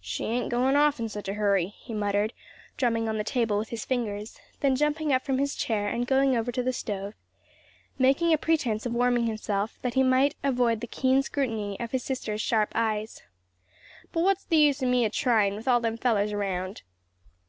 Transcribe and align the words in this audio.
"She 0.00 0.22
ain't 0.26 0.50
goin' 0.50 0.76
off 0.76 1.00
in 1.00 1.08
such 1.08 1.26
a 1.26 1.34
hurry," 1.34 1.66
he 1.66 1.92
muttered, 1.94 2.32
drumming 2.76 3.08
on 3.08 3.18
the 3.18 3.24
table 3.24 3.58
with 3.58 3.70
his 3.70 3.84
fingers; 3.84 4.38
then 4.60 4.76
jumping 4.76 5.12
up 5.12 5.24
from 5.24 5.38
his 5.38 5.56
chair 5.56 5.88
and 5.88 6.06
going 6.06 6.36
over 6.36 6.52
to 6.52 6.62
the 6.62 6.72
stove, 6.72 7.14
making 7.98 8.32
a 8.32 8.38
pretense 8.38 8.86
of 8.86 8.94
warming 8.94 9.26
himself 9.26 9.80
that 9.82 9.94
he 9.94 10.04
might 10.04 10.36
avoid 10.44 10.80
the 10.80 10.86
keen 10.86 11.22
scrutiny 11.22 11.76
of 11.80 11.90
his 11.90 12.04
sister's 12.04 12.40
sharp 12.40 12.70
eyes; 12.76 13.24
"but 14.12 14.20
what's 14.22 14.44
the 14.44 14.58
use 14.58 14.80
o' 14.80 14.86
me 14.86 15.04
a 15.04 15.10
tryin' 15.10 15.56
with 15.56 15.66
all 15.66 15.80
them 15.80 15.96
fellers 15.98 16.32
round?" 16.32 16.82